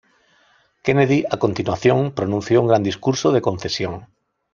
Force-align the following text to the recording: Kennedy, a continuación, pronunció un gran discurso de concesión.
Kennedy, 0.81 1.23
a 1.29 1.37
continuación, 1.37 2.11
pronunció 2.15 2.59
un 2.61 2.65
gran 2.69 2.81
discurso 2.81 3.31
de 3.31 3.41
concesión. 3.43 4.07